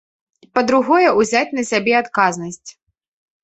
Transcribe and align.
Па-другое, 0.57 1.09
узяць 1.21 1.55
на 1.59 1.67
сябе 1.71 1.93
адказнасць. 2.03 2.69